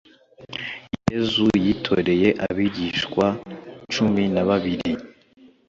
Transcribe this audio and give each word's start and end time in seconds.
Yezu 1.11 1.45
yitoreye 1.63 2.29
abigishwa 2.47 3.25
cuminababiri 3.91 4.91